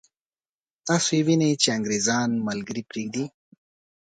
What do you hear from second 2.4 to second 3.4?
ملګري پرېږدي.